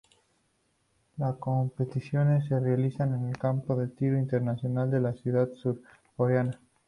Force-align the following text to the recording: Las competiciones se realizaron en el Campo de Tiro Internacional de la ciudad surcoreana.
Las 1.17 1.35
competiciones 1.35 2.47
se 2.47 2.59
realizaron 2.59 3.21
en 3.21 3.27
el 3.29 3.37
Campo 3.37 3.75
de 3.75 3.87
Tiro 3.87 4.17
Internacional 4.17 4.89
de 4.89 4.99
la 4.99 5.13
ciudad 5.13 5.47
surcoreana. 5.53 6.59